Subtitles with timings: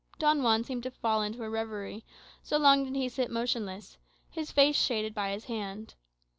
[0.17, 2.03] Don Juan seemed to fall into a reverie,
[2.41, 3.97] so long did he sit motionless,
[4.31, 5.93] his face shaded by his hand.